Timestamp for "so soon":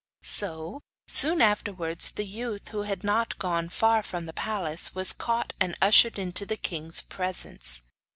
0.23-1.43